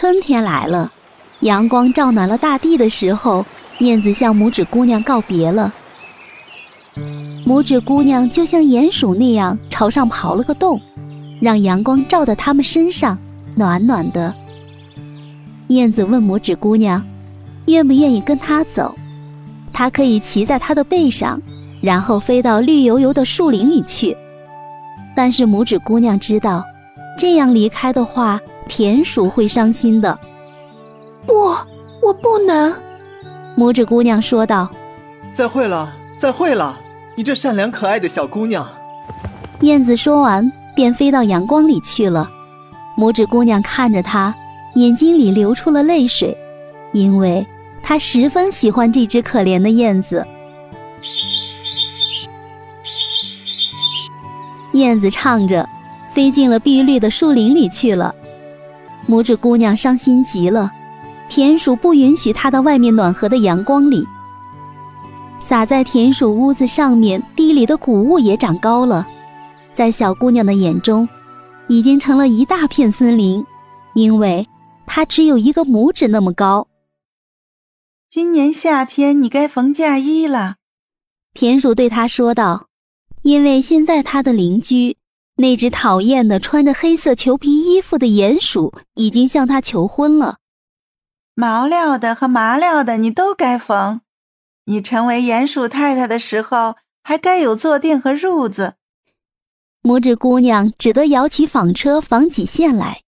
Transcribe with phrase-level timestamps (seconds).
[0.00, 0.92] 春天来了，
[1.40, 3.44] 阳光照暖了大地的时候，
[3.80, 5.74] 燕子向拇指姑娘告别了。
[7.44, 10.80] 拇指姑娘就像鼹鼠那样朝上刨了个洞，
[11.40, 13.18] 让阳光照到它们身上，
[13.56, 14.32] 暖暖的。
[15.66, 17.04] 燕子问拇指姑娘，
[17.66, 18.94] 愿不愿意跟它走？
[19.72, 21.42] 它可以骑在它的背上，
[21.80, 24.16] 然后飞到绿油油的树林里去。
[25.16, 26.64] 但是拇指姑娘知道，
[27.18, 30.16] 这样离开的话，田鼠会伤心的。
[31.26, 31.54] 不，
[32.00, 32.72] 我不能。
[33.56, 34.68] 拇指姑娘说道
[35.34, 36.78] ：“再会了，再会了，
[37.16, 38.68] 你这善良可爱的小姑娘。”
[39.62, 42.30] 燕子说完，便飞到阳光里去了。
[42.96, 44.32] 拇指姑娘看着它，
[44.74, 46.36] 眼睛里流出了泪水，
[46.92, 47.44] 因为。
[47.80, 50.22] 她十分喜欢这只可怜的燕子。
[54.72, 55.66] 燕子唱着，
[56.12, 58.14] 飞进了碧绿的树林里去了。
[59.06, 60.70] 拇指姑娘伤心极了。
[61.28, 64.06] 田鼠不允许她到外面暖和的阳光里。
[65.40, 69.06] 洒在田鼠屋子上面地里的谷物也长高了，
[69.74, 71.08] 在小姑娘的眼中，
[71.68, 73.44] 已经成了一大片森林，
[73.94, 74.46] 因为
[74.86, 76.66] 它只有一个拇指那么高。
[78.10, 80.56] 今年夏天你该缝嫁衣了，
[81.34, 82.68] 田鼠对她说道。
[83.22, 84.96] 因为现在他的邻居
[85.40, 90.38] 那只讨厌的穿着黑色裘皮衣服的鼹鼠已经向他求婚了。
[91.36, 94.00] 毛料的和麻料的你都该缝。
[94.64, 98.74] 你成为鼹鼠太太的时候，还该有坐垫和褥子。
[99.80, 103.02] 拇指姑娘只得摇起纺车纺起线来。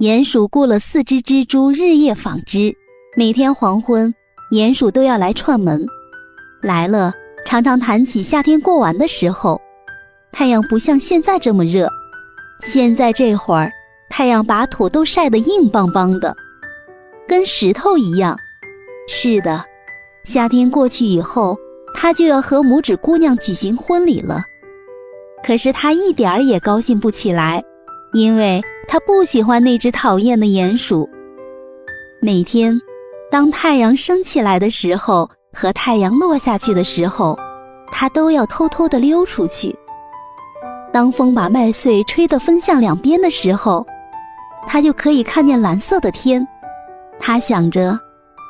[0.00, 2.76] 鼹鼠雇了四只蜘蛛日夜纺织。
[3.16, 4.12] 每天黄昏，
[4.50, 5.86] 鼹鼠都要来串门，
[6.62, 7.12] 来了
[7.46, 9.60] 常常谈起夏天过完的时候，
[10.32, 11.88] 太阳不像现在这么热。
[12.60, 13.70] 现在这会儿，
[14.10, 16.36] 太阳把土都晒得硬邦邦的，
[17.26, 18.36] 跟石头一样。
[19.06, 19.64] 是的，
[20.24, 21.56] 夏天过去以后，
[21.94, 24.42] 他就要和拇指姑娘举行婚礼了。
[25.44, 27.62] 可是他一点儿也高兴不起来，
[28.12, 31.08] 因为他不喜欢那只讨厌的鼹鼠。
[32.20, 32.80] 每天。
[33.30, 37.38] 当太阳升起来的时候和太阳落下去的时候，
[37.92, 39.76] 他都要偷偷地溜出去。
[40.98, 43.86] 当风把麦穗吹得分向两边的时候，
[44.66, 46.44] 它就可以看见蓝色的天。
[47.20, 47.96] 它想着，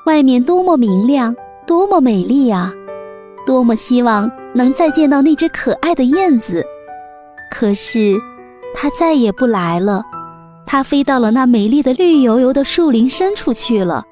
[0.07, 1.37] 外面多么明亮，
[1.67, 2.73] 多么美丽啊！
[3.45, 6.65] 多么希望能再见到那只可爱的燕子。
[7.51, 8.17] 可是，
[8.75, 10.03] 它再也不来了。
[10.65, 14.03] 它飞到了那美丽的绿油油的树林深处去了。